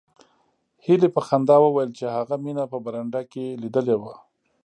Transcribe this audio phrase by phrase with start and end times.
[0.85, 4.13] هیلې په خندا وویل چې هغه مینه په برنډه کې لیدلې وه